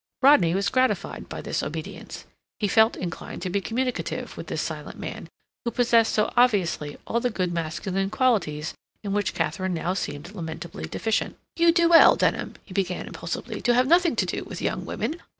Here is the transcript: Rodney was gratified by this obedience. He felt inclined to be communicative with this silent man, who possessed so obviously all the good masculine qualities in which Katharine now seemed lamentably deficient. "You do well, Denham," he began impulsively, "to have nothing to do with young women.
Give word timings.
Rodney 0.23 0.55
was 0.55 0.69
gratified 0.69 1.29
by 1.29 1.41
this 1.43 1.61
obedience. 1.61 2.25
He 2.59 2.67
felt 2.67 2.95
inclined 2.95 3.43
to 3.43 3.51
be 3.51 3.61
communicative 3.61 4.35
with 4.35 4.47
this 4.47 4.59
silent 4.63 4.97
man, 4.97 5.27
who 5.63 5.69
possessed 5.69 6.13
so 6.13 6.33
obviously 6.35 6.97
all 7.05 7.19
the 7.19 7.29
good 7.29 7.53
masculine 7.53 8.09
qualities 8.09 8.73
in 9.03 9.13
which 9.13 9.35
Katharine 9.35 9.75
now 9.75 9.93
seemed 9.93 10.33
lamentably 10.33 10.85
deficient. 10.87 11.37
"You 11.55 11.71
do 11.71 11.87
well, 11.87 12.15
Denham," 12.15 12.55
he 12.65 12.73
began 12.73 13.05
impulsively, 13.05 13.61
"to 13.61 13.75
have 13.75 13.85
nothing 13.85 14.15
to 14.15 14.25
do 14.25 14.43
with 14.43 14.59
young 14.59 14.87
women. 14.87 15.21